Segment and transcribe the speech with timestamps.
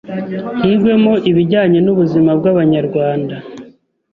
[0.61, 3.35] higwemo ibijyanye n’ubuzima bw’abanyarwanda.